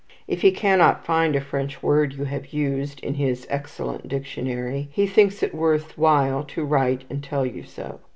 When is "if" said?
0.27-0.41